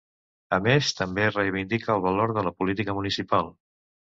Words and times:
A 0.55 0.57
més, 0.67 0.87
també 1.01 1.27
reivindica 1.27 1.93
el 1.97 2.03
valor 2.09 2.35
de 2.39 2.45
la 2.51 2.55
política 2.63 2.97
municipal. 3.03 3.53